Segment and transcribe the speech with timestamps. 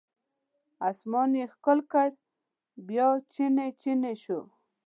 [0.89, 2.07] اسمان یې ښکل کړ
[2.87, 4.41] بیا چینې، چینې شوه